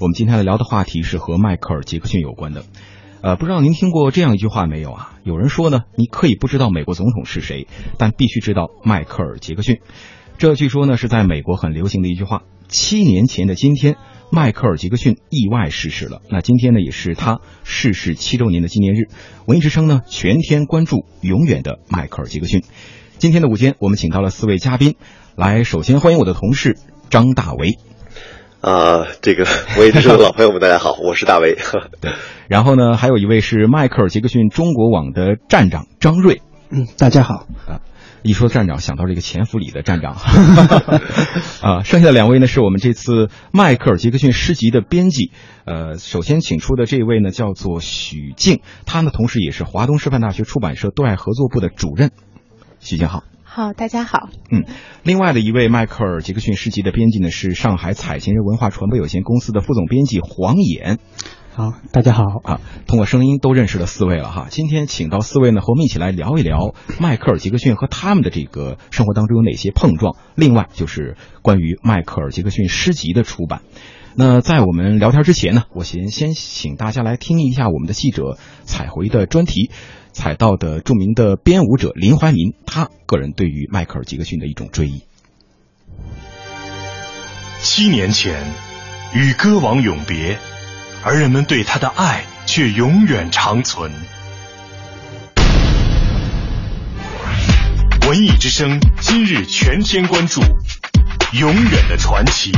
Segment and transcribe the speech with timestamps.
[0.00, 2.64] 我们今天来聊的话题是和迈克尔·杰克逊有关的。
[3.20, 5.18] 呃，不知道您听过这样一句话没有啊？
[5.24, 7.66] 有人说呢，你可以不知道美国总统是谁，
[7.98, 9.80] 但必须知道迈克尔·杰克逊。
[10.38, 12.44] 这据说呢是在美国很流行的一句话。
[12.68, 13.96] 七年前的今天，
[14.30, 16.22] 迈克尔·杰克逊意外逝世了。
[16.30, 19.08] 那今天呢，也是他逝世七周年的纪念日。
[19.46, 22.62] 文艺之声呢，全天关注永远的迈克尔·杰克逊。
[23.18, 24.94] 今天的午间，我们请到了四位嘉宾，
[25.34, 26.78] 来首先欢迎我的同事
[27.10, 27.76] 张大为。
[28.60, 29.46] 啊，这个
[29.78, 31.56] 我也是老朋友们，大家好，我是大为。
[32.00, 32.12] 对，
[32.48, 36.42] 然后呢，还有一位是迈克尔·杰克逊中国网的站长张瑞。
[36.70, 37.46] 嗯，大家好。
[37.68, 37.80] 啊，
[38.22, 40.16] 一说站长，想到这个潜伏里的站长。
[41.62, 45.30] 啊，剩下的两位呢，是我们这次迈克尔·杰克逊诗集的编辑。
[45.64, 52.10] 呃，首先请出的这位呢，叫做许静，他呢，同时也是华东师范大学出版社对外合作部的主任。
[52.80, 53.22] 许静好。
[53.58, 54.28] 好，大家好。
[54.52, 54.62] 嗯，
[55.02, 61.00] 另外的一位迈克尔·杰克逊诗集的编辑呢，是上海采琴人文化传播有限公司的副总编辑黄岩。
[61.50, 62.60] 好，大家好啊！
[62.86, 64.46] 通过声音都认识了四位了哈。
[64.48, 70.14] 今天请到四位呢，和我们一起来聊一聊迈克尔·杰克逊和他们的这个生活当中有哪些碰撞。
[70.36, 73.62] 另外就是关于迈克尔·杰克逊诗集的出版。
[74.14, 79.72] 那在我们聊天之前呢，我先先请大家来听一下我们的记者采回的专题。
[80.18, 85.04] 采到的著名的编舞者林怀民，他个人对于迈克尔·杰克逊的一种追忆。
[87.60, 88.52] 七年前，
[89.14, 90.36] 与歌王永别，
[91.04, 93.92] 而人们对他的爱却永远长存。
[98.08, 100.40] 文艺之声今日全天关注
[101.38, 102.50] 永远的传奇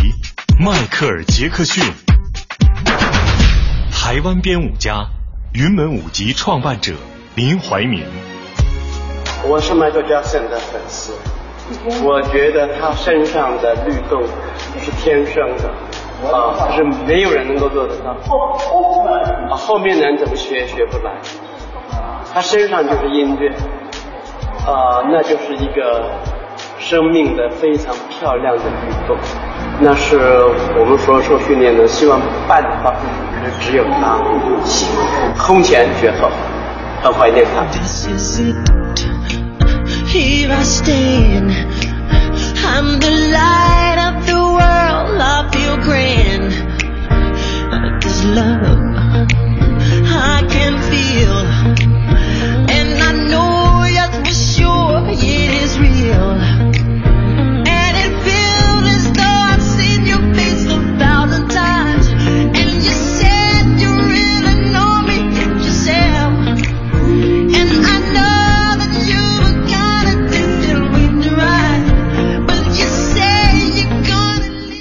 [0.58, 1.84] 迈克尔·杰克逊，
[3.92, 5.10] 台湾编舞家，
[5.52, 6.94] 云门舞集创办者。
[7.40, 8.04] 林怀民，
[9.48, 11.14] 我是迈克尔·杰克逊的粉丝。
[12.04, 14.22] 我觉得他身上的律动
[14.78, 15.70] 是天生的，
[16.30, 18.14] 啊，是没有人能够做得到。
[19.56, 21.14] 后面的人怎么学也学不来？
[22.30, 23.48] 他身上就是音乐，
[24.66, 26.10] 啊，那就是一个
[26.78, 29.16] 生命的非常漂亮的律动。
[29.80, 30.18] 那是
[30.78, 34.18] 我们所受训练的，希望办法可能只有他，
[35.42, 36.28] 空前绝后。
[37.02, 37.66] 很怀念他。
[40.12, 41.52] Here I stand,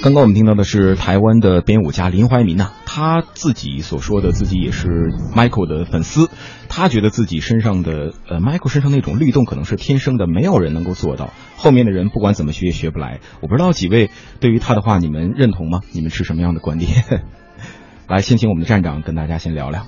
[0.02, 4.88] 刚刚我们听到的是台湾的编舞家林怀民呐，他自己所说的自己也是
[5.36, 6.30] Michael 的粉丝，
[6.70, 13.20] 他觉得自己身上的呃 Michael 身上那种律动可能是天生的，没有人能够做到，后面的人不管怎么学也学不来。
[13.42, 14.10] 我不知道几位
[14.40, 15.80] 对于他的话你们认同吗？
[15.92, 17.04] 你们是什么样的观点？
[18.08, 19.86] 来，先请我们的站长跟大家先聊聊。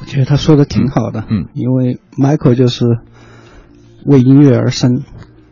[0.00, 2.84] 我觉得他说的挺好的，嗯，因为 Michael 就是
[4.04, 5.04] 为音乐而生，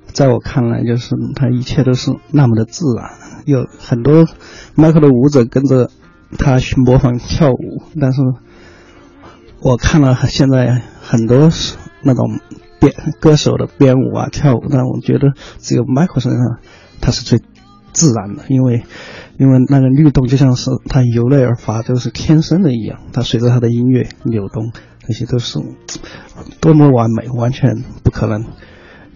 [0.06, 3.10] 在我看来就是他一切都是那么的自然。
[3.46, 4.26] 有很多
[4.74, 5.88] 迈克的舞者跟着
[6.36, 8.20] 他去模仿跳舞，但是
[9.60, 11.48] 我看了现在很多
[12.02, 12.40] 那种
[12.80, 16.58] 编歌手的编舞啊跳舞，但我觉得只有迈克身上
[17.00, 17.40] 他是最
[17.92, 18.82] 自然的，因为
[19.38, 24.72] 因为那个律动就像是他由内而发，就是天生的一样，他随着他的音乐扭动，
[25.06, 25.60] 那些都是
[26.60, 28.44] 多么完美，完全不可能。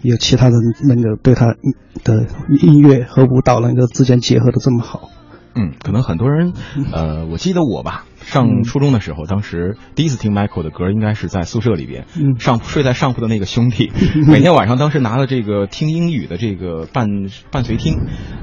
[0.03, 0.57] 有其他人
[0.87, 1.55] 能够对他
[2.03, 2.25] 的
[2.61, 5.09] 音乐和舞蹈能够之间结合的这么好，
[5.53, 6.53] 嗯，可能很多人，
[6.91, 12.05] 呃，我记得我吧，上初中的时候，当时第一次听 Michael 的歌，应该是在宿舍里边，
[12.39, 13.91] 上睡在上铺的那个兄弟，
[14.27, 17.07] 每天晚上当时拿了这个听英语的这个伴
[17.51, 17.93] 伴随听，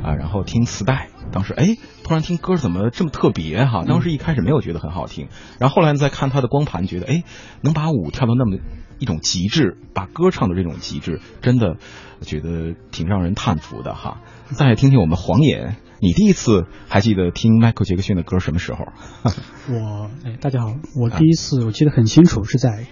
[0.04, 3.84] 啊，然后听磁带，当时哎，突然听歌怎么这么特别哈？
[3.84, 5.28] 当时一开始没有觉得很好听，
[5.58, 7.24] 然后后来再看他的光盘，觉得哎，
[7.62, 8.58] 能把舞跳到那么。
[8.98, 11.76] 一种极致，把歌唱的这种极致，真的
[12.20, 14.20] 觉得挺让人叹服的哈。
[14.50, 18.86] 再听听我们黄岩，你第一次还记得听迈克杰克逊的歌什么时候？
[19.72, 22.86] 我哎，大家好，我第一次我记得很清楚，是在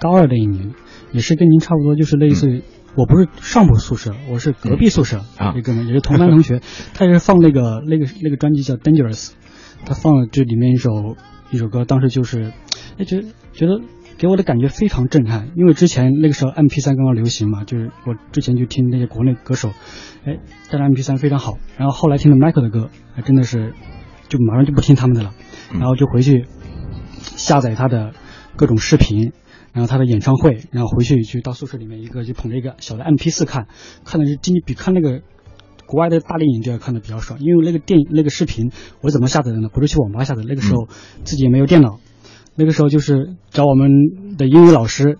[0.00, 0.74] 高二那一年，
[1.12, 2.62] 也是跟您差不多，就是类似于
[2.96, 6.60] 我不是上铺宿舍，我是隔壁宿舍啊，一个也是同班同学，
[6.94, 9.28] 他也是放那个那个那个专辑叫《Dangerous》，
[9.84, 11.16] 他放了这里面一首
[11.50, 12.52] 一首歌，当时就是
[12.98, 13.80] 哎觉得觉得。
[14.18, 19.70] 给我的感觉非常震撼，因为之前那个时候 M P 三刚刚流行嘛，就是我之前就听那些国内歌手，
[20.24, 20.38] 哎，
[20.70, 23.74] 带着 M P 三非常好，然后后来听了 Michael 的歌，还真的是
[24.28, 25.34] 就马上就不听他们的了，
[25.72, 26.46] 嗯然后就回去
[27.20, 28.12] 下载他的
[28.56, 29.32] 各种视频，
[29.72, 33.66] 然后他的演唱会，然后回去去到宿舍里面一个就捧着一个小的 MP 四看，
[34.04, 35.20] 看的是经比看那个
[35.86, 38.72] 国外的大电影就要看的比较爽，因为那个电影那个视频
[39.02, 39.68] 我怎么下载的呢？
[39.68, 40.88] 不是去网吧下载，那个时候
[41.24, 42.00] 自己也没有电脑，
[42.56, 45.18] 那个时候就是找我们的英语老师。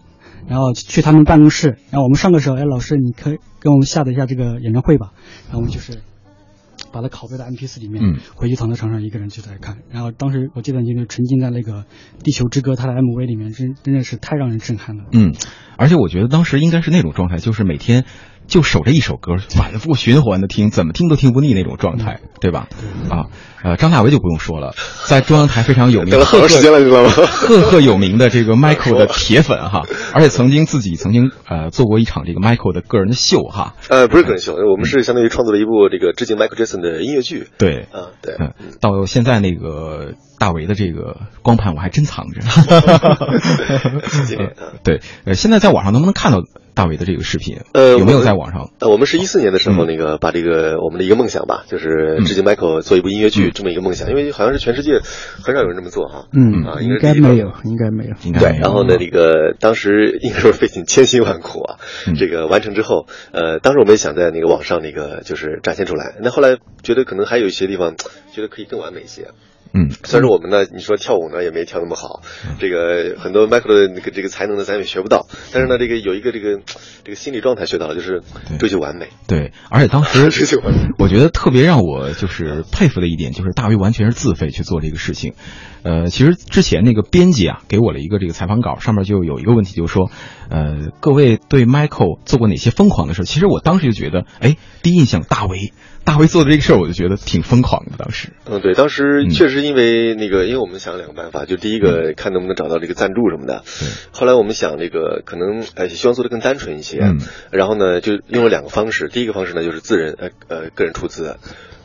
[0.49, 5.11] 然后去他们办公室，然后我们上课的时候，哎，老师，你可以给我们下载一下这个演唱会吧。
[5.47, 6.03] 然后我们就是
[6.93, 9.79] 把它拷贝到 MP 四里面，嗯回去躺在床上一个人就在看。
[9.91, 11.73] 然后当时我记得就是沉浸在那个
[12.23, 15.06] 《地球之歌》它的 MV 里面，真真的是太让人震撼了。
[15.11, 15.35] 嗯，
[15.77, 18.05] 而且我觉得当时应该是那种状态，就是每天
[18.46, 22.69] 就守着一首歌，反复循环的听，怎么听都听不腻那种状态，对吧？
[23.10, 23.26] 啊，
[23.62, 24.75] 呃，张大为就不用说了，
[25.06, 27.10] 在中央台非常有名等了好长时间了，你知道吗？
[27.10, 29.82] 赫赫有名的这个 Michael 的铁粉哈，
[30.12, 33.75] 而且曾经自己曾经呃做过一场这个 Michael 的个人的秀哈。
[33.88, 37.48] 呃，不是个人秀，我们是相当于创作了一部这个致敬 Michael Jackson 的音乐剧。
[37.58, 42.41] 对，啊，对，嗯，到现在那个大为的这个光盘我还真藏着。
[44.85, 46.43] 对，呃，现在在网上能不能看到
[46.75, 47.61] 大为的这个视频？
[47.73, 48.71] 呃有没有在网上？
[48.81, 55.00] 呃，我们是一四年的时候，嗯那个把这个我们的一个梦想吧，就是致敬 Michael 做一部音乐剧嗯这么一个梦想，因为好像是全世界
[55.43, 56.27] 很少有人这么做哈。
[56.33, 58.15] 嗯啊，应该没有，应该没有。
[58.15, 67.94] 对，应该没有然后呢，这个当时应该说费尽千辛万苦啊，嗯这个完成之后，呃，当时我们也想在那个网上那个就是展现出来，那后来觉得可能还有一些地方
[68.37, 69.31] 觉得可以更完美一些。
[69.75, 72.23] 嗯虽然说我们呢，你说跳舞呢也没跳那么好，
[72.59, 76.61] 这个很多 Michael 的那个这个才能呢咱也学不到，但是呢，这个有一个这个
[77.05, 78.23] 这个心理状态学到了，就是
[78.59, 79.09] 追求完美。
[79.27, 85.35] 对，而且当时 追求完美我觉得特别让我就是佩服的一点，就是大卫完全是自费去做这个事情。
[85.82, 90.11] 呃，其实之前那个编辑啊给我了一个这个采访稿，上面就有一个问题，就是说，
[90.49, 93.25] 呃，各位对 Michael 做过哪些疯狂的事？
[93.25, 95.73] 其实我当时就觉得，哎，第一印象大卫，
[96.05, 97.93] 大卫做的这个事儿，我就觉得挺疯狂的。
[97.99, 99.31] 当时，嗯，对，当时嗯。
[99.31, 103.88] 确实因为那个，因为我们想了两个办法，就第一个看能不能找到这个赞助什么的，对。
[104.12, 107.19] 后来我们想这个可能呃希望做的更单纯一些，嗯。
[107.52, 111.26] 然后呢就用了两个方式，第一个方式呢就是自人呃呃个人出资，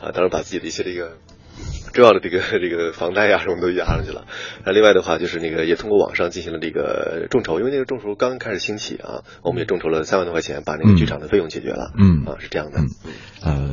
[0.00, 1.12] 啊，当然把自己的一些这个。
[1.92, 4.24] 重要的这个这个房贷呀、什么都压上去了，
[4.64, 12.24] 那另外的话就是那个也通过网上进行了这个众筹，因为那个众筹刚开始兴起啊，我们也众筹了三万多块钱，把那个剧场的费用解决了，嗯。
[12.24, 12.88] 啊是这样的，嗯。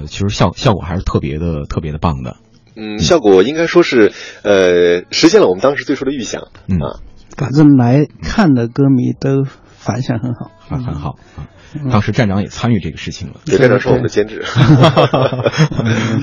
[0.02, 2.36] 呃，其实效效果还是特别的特别的棒的。
[2.80, 4.12] 嗯，效果应该说是
[4.44, 7.00] 呃实现了我们当时最初的预想，嗯啊，
[7.38, 10.52] 反正来看的歌迷都反响很好。
[10.60, 11.48] 很很好啊。
[11.92, 13.36] 当时站长也参与这个事情了。
[13.46, 14.44] 也变成是我们的监制。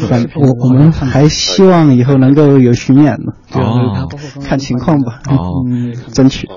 [0.08, 5.20] 反我我们还希望以后能够有巡演呢，哦就是看情况吧。
[5.28, 6.48] 哦嗯，争取。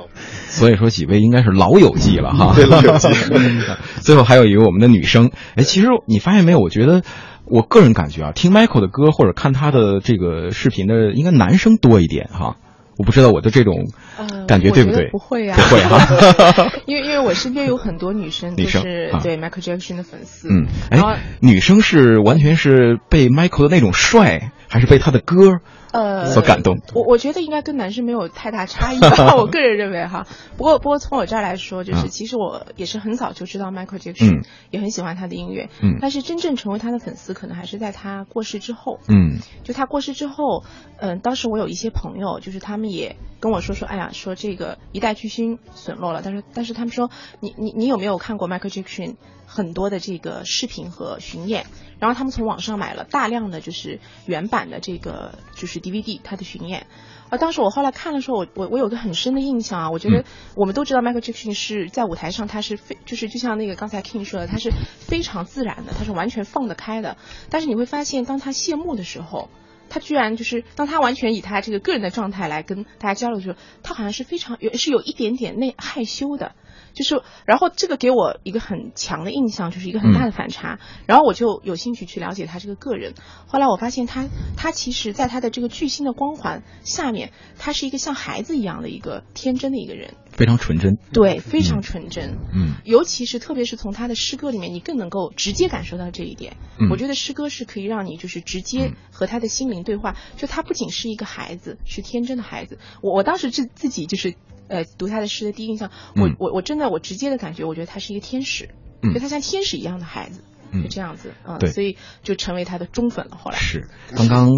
[0.47, 2.53] 所以说几位应该是老友记了哈。
[2.55, 3.09] 对老友记
[4.01, 6.59] 最后还有一个我们的女生，哎，其实你发现没有？
[6.59, 7.03] 我觉得
[7.49, 12.57] 我个人感觉啊，听 Michael 的歌或者看他的这个视频的，应该男生多一点哈。
[12.97, 13.87] 我不知道我的这种
[14.17, 15.07] 呃感觉对不对？
[15.09, 16.69] 不会呀、不会哈。
[16.85, 26.77] 因为因为我身边有很多女生都女生对 Michael Jackson 的粉丝，嗯，哎，女生是完全是被 Michael 的那种帅，还是被他的歌呃所感动？
[26.93, 30.27] 我我觉得应该跟男生没有太大差异吧， 我个人认为哈。
[30.57, 38.99] 不过不过从我这儿来说，就是嗯其实我也是很早就知道 Michael Jackson，、嗯也很喜欢他的音乐，嗯但是真正成为他的粉丝，可能还是在他过世之后。
[39.07, 40.63] 嗯就他过世之后，
[40.97, 47.09] 嗯、当时我有一些朋友，就是他们也跟我说说，哎呀，说这个一代巨星损落了，但是但是他们说，
[47.39, 51.65] 你你你有没有看过 Michael Jackson 很多的这个视频和巡演？
[51.99, 56.87] 然后他们从网上买了大量的就是原版的这个就是 DVD 他的巡演。
[57.29, 60.23] 啊当时我后来看的时候，我我我有个很深的印象啊，我觉得嗯
[60.55, 67.17] 我们都知道 Michael Jackson 是在舞台上他是非就是就像那个刚才 King 说的，他是非常自然的，他是完全放得开的。
[67.49, 69.49] 但是你会发现，当他谢幕的时候，
[69.89, 76.53] 他居然就是当他完全以他这个个人的状态来跟大家交流的时候，他好像是非常有是有一点点内害羞的。
[76.93, 80.79] 就是，然后这个给我一个很强的印象，就是一个很大的反差。
[81.05, 83.13] 然后我就有兴趣去了解他这个个人。
[83.47, 84.27] 后来我发现他，
[84.57, 90.97] 他其实在他的这个巨星的光环下面，他是一个像孩子一样的一个天真的一个人，非常纯真。
[91.13, 92.37] 对，非常纯真。
[92.53, 96.57] 嗯尤其是特别是从他的诗歌里面，你更能够直接感受到这一点。
[96.79, 102.79] 嗯我觉得诗歌是可以让你就是直接和他的心灵对话，就他不仅是一个孩子，是天真的孩子。
[103.01, 104.35] 我我当时自自己就是
[104.69, 108.69] 呃读他的诗的第一印象，我、嗯我我真的我直接的感觉，我觉得他是一个天使，
[109.01, 110.41] 嗯就他像天使一样的孩子。
[110.71, 113.37] 嗯就这样子，嗯，对所以就成为他的忠粉了。
[113.37, 114.51] 后来是，刚刚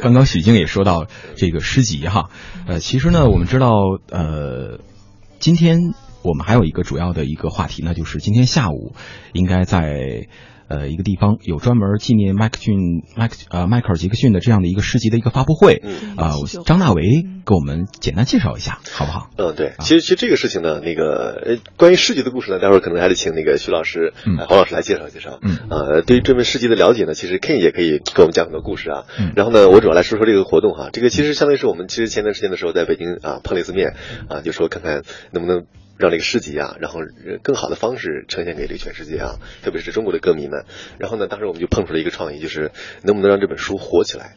[0.00, 1.04] 刚刚许静也说到
[1.36, 2.30] 这个诗集哈，
[2.66, 3.68] 呃，其实呢，我们知道，
[4.08, 4.80] 呃，
[5.40, 5.92] 今天
[6.24, 8.94] 我们还有一个主要的一个话题呢，就是今天下午
[9.32, 10.28] 应该在
[10.68, 15.82] 呃一个地方有专门纪念迈克逊迈克呃迈克尔杰克逊的这样的一个诗集的一个发布会，
[16.16, 16.32] 啊，
[16.64, 17.02] 张大为
[17.44, 19.28] 给我们简单介绍一下，好不好？
[19.36, 24.14] 嗯，对，其实其实这个事情呢，那个呃关于诗集的故事呢，待会儿可能还得请那个徐老师、
[24.48, 25.40] 黄老师来介绍介绍。
[25.42, 29.04] 嗯，呃，对于这门诗集的了解呢，其实 Ken 也可以给我们讲很多故事啊。
[29.18, 33.94] 嗯，然后呢，我主要来说说这个活动哈，这个其实相当于是我们其实前段时间的时候在北京啊碰了一次面
[34.28, 35.02] 啊，就说看看
[35.32, 35.64] 能不能。
[36.02, 36.98] 让这个诗集啊，然后
[37.44, 40.64] 更好的方式呈现给这个全世界啊，特别是中国的歌迷们。
[40.98, 42.72] 然后呢，当时我们就碰出了一个创意，就是
[43.04, 44.34] 能不能让这本书火起来？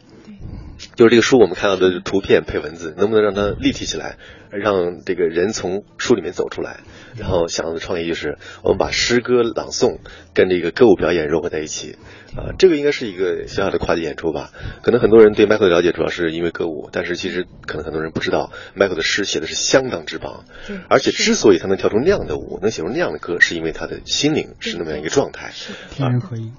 [0.94, 4.18] 就是这个书我们看到的图片配文字，能不能让它立体起来，
[4.50, 6.80] 让这个人从书里面走出来？
[7.16, 9.98] 然后想到的创意就是，我们把诗歌朗诵
[10.34, 11.96] 跟这个歌舞表演融合在一起。
[12.36, 14.50] 啊，这个应该是一个小小的跨界演出吧。
[14.82, 20.44] 可能很多人对迈克的了解主要是因为歌舞，但是其实可能很多人不知道，迈克的诗写的是相当之棒。
[20.90, 25.52] 而且之所以他能跳出那样的舞，能写出那样的歌，是因为他的心灵是那么样一个状态。
[25.90, 26.52] 天人合一。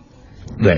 [0.61, 0.77] 对，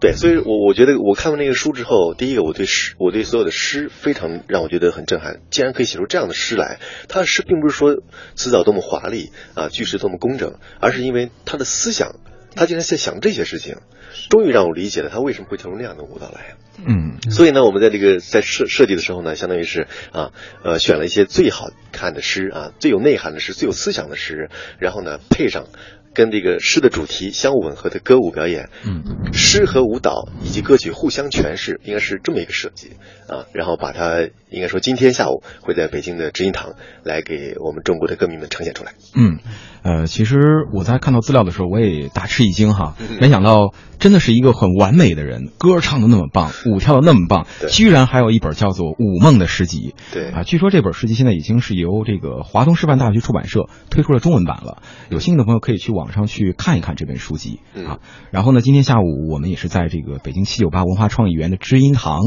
[0.00, 5.40] 对，所以，我我觉得我看完那个书之后，第一个，我对诗，我对所有的诗非常让我觉得很震撼。
[5.50, 7.96] 竟然可以写出这样的诗来，他的诗并不是说
[8.34, 12.16] 词藻多么华丽啊，句式多么工整，而是因为他的思想，
[12.54, 13.76] 他竟然在想这些事情。
[14.30, 16.54] 终于让我理解了他为什么会跳出那样的舞蹈来。
[16.86, 20.30] 嗯，所以呢，我们在这个在设设计的时候呢，相当于是啊，
[20.62, 25.66] 呃，选了一些最好看的诗啊，最有内涵的诗，最有思想的诗，然后呢，配上。
[26.14, 32.92] 跟这个诗的主题相吻合的歌舞表演，嗯，诗和舞蹈以及歌曲互相诠释，应该是这么一个设计
[33.28, 33.46] 啊。
[33.52, 38.94] 然后把它应该说今天下午会在北京的知音堂来给我们中国的歌迷们呈现出来。
[39.14, 39.38] 嗯，
[39.84, 40.38] 呃，其实
[40.72, 49.94] 我在看到资料的时候，我也大吃一惊哈，没想到真的是一个很完美的人，歌唱的那么棒，舞跳的那么棒，居然还有一本叫做《舞梦》的诗集。
[50.10, 56.14] 对啊，据说这本诗集现在已经是由这个华东师范大学出版社推出了中文版了，有兴趣的朋友可以去网。
[56.14, 57.98] 上去看一看这本书籍啊，
[58.30, 62.20] 然后呢，今天下午我们也是在这个北京七九八文化创意园的知音堂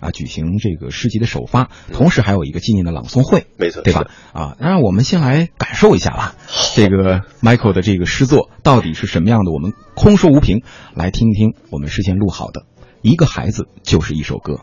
[0.00, 4.06] 啊举行这个诗集的首发，同时还有一个纪念的朗诵会，没错，对吧？
[4.32, 6.36] 啊，那让我们先来感受一下吧，
[6.74, 9.52] 这个 Michael 的这个诗作到底是什么样的？
[9.52, 10.62] 我们空说无凭，
[10.94, 12.64] 来听听我们事先录好的。
[13.02, 14.60] 一个孩子就是一首歌，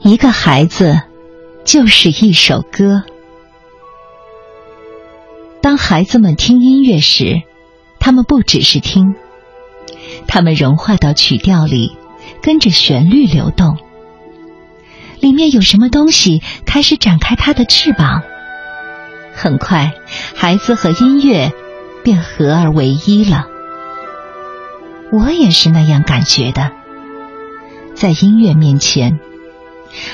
[0.00, 1.00] 一个孩子
[1.64, 3.04] 就是一首歌。
[5.60, 7.42] 当孩子们听音乐时，
[7.98, 9.14] 他们不只是听，
[10.26, 11.96] 他们融化到曲调里，
[12.42, 13.78] 跟着旋律流动。
[15.20, 18.22] 里面有什么东西开始展开它的翅膀？
[19.36, 19.92] 很快，
[20.34, 21.52] 孩子和音乐
[22.02, 23.44] 便合而为一了。
[25.12, 26.72] 我也是那样感觉的，
[27.94, 29.20] 在音乐面前，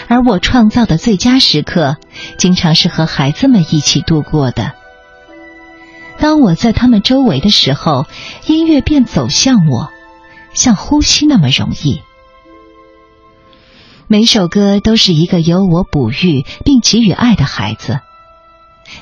[0.09, 1.97] 而我创造的最佳时刻，
[2.37, 4.73] 经常是和孩子们一起度过的。
[6.19, 8.07] 当我在他们周围的时候，
[8.47, 9.91] 音乐便走向我，
[10.53, 12.03] 像呼吸那么容易。
[14.09, 18.01] 每首歌都是一个由我哺育并给予爱的孩子，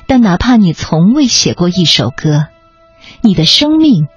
[0.07, 2.47] 但哪怕你从未写过一首歌，
[3.21, 4.07] 你的生命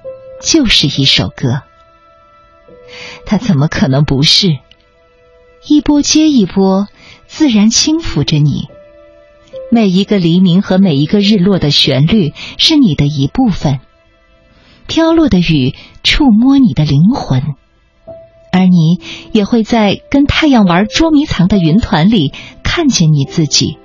[0.42, 1.62] 就是一首歌。
[3.26, 4.58] 它怎么可能不是？
[5.66, 6.88] 一波接一波，
[7.26, 8.68] 自然轻抚着你。
[9.70, 13.80] 每一个黎明和每一个日落的旋律是你的一部分，
[14.86, 17.42] 飘落的雨触摸你的灵魂，
[18.52, 19.00] 而你
[19.32, 23.78] 也会在跟太阳玩捉迷藏的云团里看见你自己。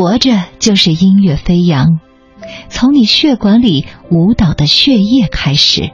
[0.00, 2.00] 活着就是音乐飞扬，
[2.70, 5.90] 从你血管里舞蹈的血液开始。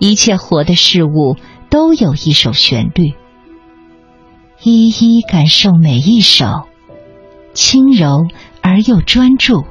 [0.00, 1.36] 一切活的事物
[1.70, 3.14] 都有一首旋律。
[4.60, 6.66] 一一感受每一首，
[7.54, 8.26] 轻柔
[8.60, 9.64] 而又专注，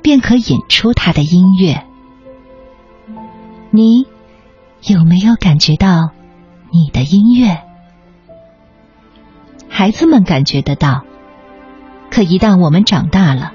[0.00, 1.84] 便可引出他的音乐。
[3.70, 4.06] 你
[4.82, 6.08] 有没有感觉到
[6.72, 7.60] 你的音乐？
[9.68, 11.04] 孩子们感觉得到，
[12.12, 13.52] 可一旦我们长大了，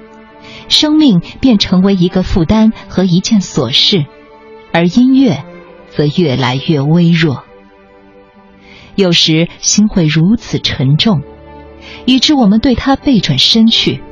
[0.68, 4.04] 生命便成为一个负担和一件琐事，
[4.72, 5.44] 而音乐
[5.90, 7.44] 则越来越微弱。
[8.96, 11.22] 有时心会如此沉重，
[12.04, 14.02] 以致我们对他背转身去，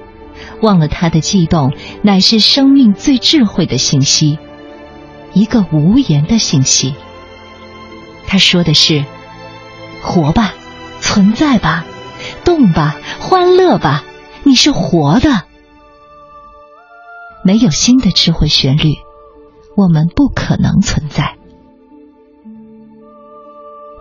[0.62, 1.72] 忘了他的悸动
[2.02, 4.38] 乃是生命最智慧的信息，
[5.32, 6.94] 一个无言的信息。
[8.28, 9.04] 他说的是
[10.02, 10.54] ：“活吧，
[11.00, 11.84] 存在吧，
[12.44, 14.04] 动吧，欢乐吧，
[14.46, 15.42] 你是活的。”
[17.44, 18.94] 没有新的智慧旋律，
[19.76, 21.34] 我们不可能存在。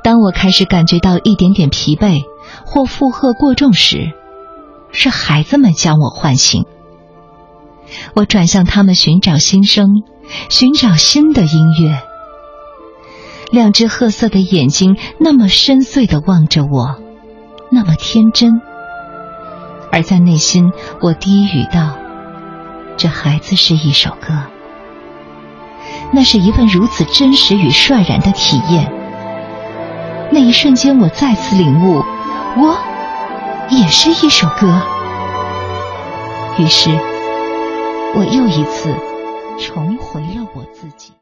[0.04, 2.26] 当我开始感觉到一点点疲惫
[2.64, 4.14] 或负荷过重时，
[4.92, 6.66] 是孩子们将我唤醒。
[8.14, 10.04] 我转向他们寻找新生，
[10.50, 12.02] 寻找新的音乐。
[13.52, 16.96] 两只褐色的眼睛那么深邃的望着我，
[17.72, 18.62] 那么天真。
[19.96, 21.96] 而在内心，我低语道
[22.98, 24.34] ：“这孩子是一首歌。”
[26.12, 28.92] 那是一份如此真实与率然的体验。
[30.32, 32.04] 那一瞬间，我再次领悟，
[32.58, 32.78] 我
[33.70, 34.82] 也是一首歌。
[36.58, 36.90] 于是，
[38.16, 38.94] 我又一次
[39.58, 41.14] 重回了我自己。